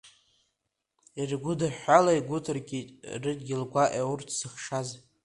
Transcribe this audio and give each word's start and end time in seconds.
Иргәыдыҳәҳәало 1.19 2.11
игәдыркылеит, 2.19 2.87
рыдгьыл 3.21 3.63
гәакьа 3.71 4.09
урҭ 4.11 4.27
зыхшаз. 4.37 4.89